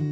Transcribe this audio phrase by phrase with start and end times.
[0.00, 0.04] 你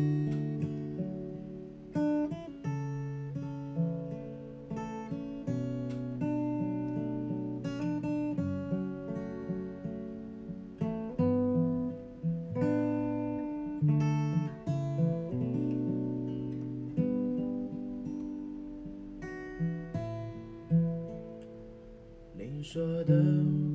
[22.61, 23.15] 说的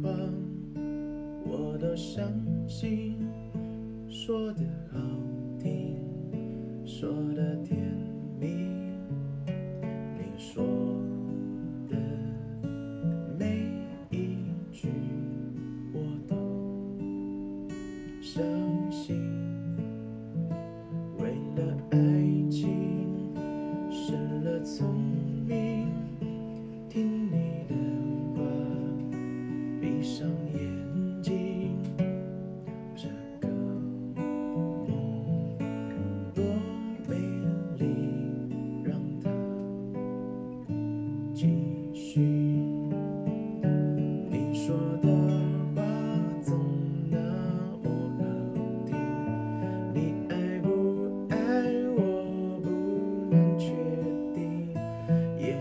[0.04, 0.10] 话
[1.46, 2.30] 我都相
[2.68, 3.16] 信，
[4.10, 5.31] 说得好。
[7.02, 7.80] 说的甜
[8.40, 8.46] 蜜
[10.20, 10.64] 你说
[11.90, 11.98] 的
[13.40, 13.66] 每
[14.12, 14.38] 一
[14.72, 14.88] 句
[15.92, 16.36] 我都
[18.22, 18.44] 相
[18.92, 19.21] 信。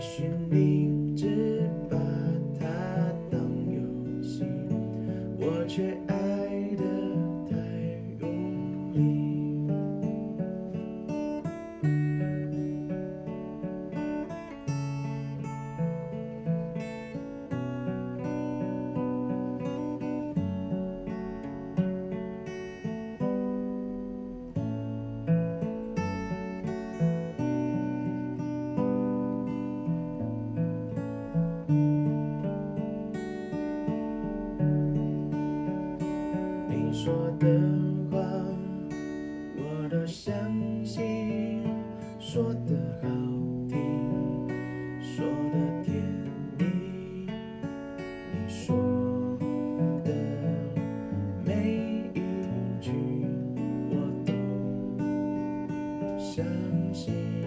[0.01, 1.95] 也许你只把
[2.59, 2.65] 它
[3.29, 4.43] 当游戏，
[5.37, 6.15] 我却爱
[6.75, 6.83] 得
[7.47, 7.55] 太
[8.19, 9.20] 用力。
[37.03, 37.47] 说的
[38.11, 38.19] 话
[39.57, 40.31] 我都相
[40.85, 41.63] 信。
[42.19, 43.09] 说的好
[43.67, 44.47] 听
[45.01, 45.95] 说的甜
[46.59, 47.25] 蜜
[48.31, 48.75] 你说
[50.05, 50.13] 的
[51.43, 52.21] 每一
[52.79, 52.91] 句
[53.89, 54.31] 我都
[56.19, 56.45] 相
[56.93, 57.40] 信。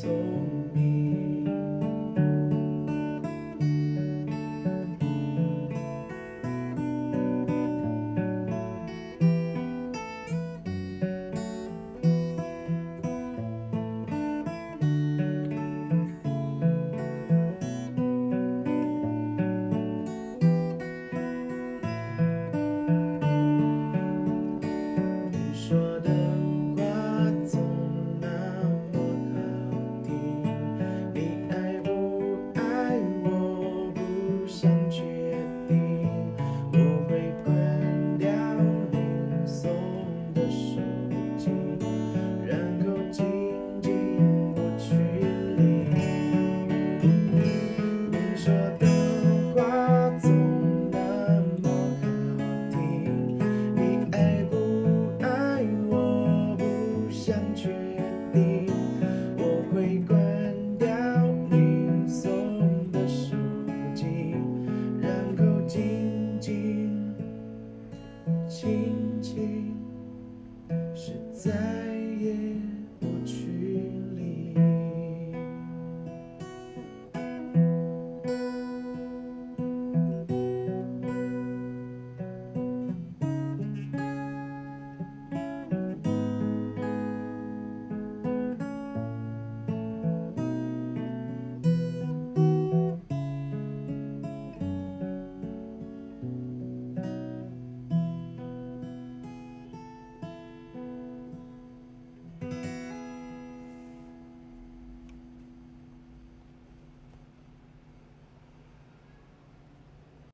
[0.00, 0.29] soul.